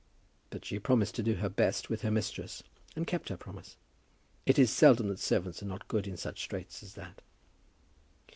But 0.49 0.65
she 0.65 0.79
promised 0.79 1.13
to 1.13 1.21
do 1.21 1.35
her 1.35 1.47
best 1.47 1.91
with 1.91 2.01
her 2.01 2.09
mistress, 2.09 2.63
and 2.95 3.05
kept 3.05 3.29
her 3.29 3.37
promise. 3.37 3.77
It 4.47 4.57
is 4.57 4.71
seldom 4.71 5.09
that 5.09 5.19
servants 5.19 5.61
are 5.61 5.67
not 5.67 5.87
good 5.87 6.07
in 6.07 6.17
such 6.17 6.41
straits 6.41 6.81
as 6.81 6.95
that. 6.95 7.21